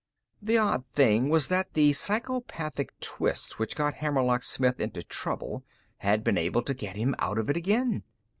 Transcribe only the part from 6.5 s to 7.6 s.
to get him out of it